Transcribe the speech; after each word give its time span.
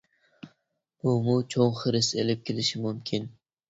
بۇمۇ 1.03 1.37
چوڭ 1.57 1.79
خىرىس 1.83 2.13
ئېلىپ 2.19 2.45
كېلىشى 2.51 2.85
مۇمكىن. 2.91 3.35